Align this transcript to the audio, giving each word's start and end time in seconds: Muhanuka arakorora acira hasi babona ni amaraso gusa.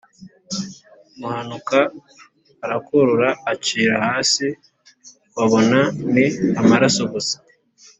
Muhanuka 1.19 1.79
arakorora 2.65 3.29
acira 3.51 3.93
hasi 4.07 4.45
babona 5.35 5.79
ni 6.13 6.25
amaraso 6.61 7.03
gusa. 7.13 7.35